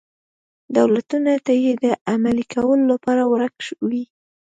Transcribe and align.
دولتونو 0.77 1.31
ته 1.45 1.53
یې 1.63 1.73
د 1.83 1.85
عملي 2.11 2.45
کولو 2.53 2.83
لپاره 2.93 3.23
ورک 3.31 3.55
وي. 3.87 4.03